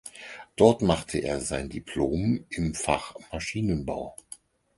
Dort 0.55 0.81
machte 0.81 1.19
er 1.19 1.39
sein 1.41 1.69
Diplom 1.69 2.43
im 2.49 2.73
Fach 2.73 3.13
Maschinenbau. 3.31 4.15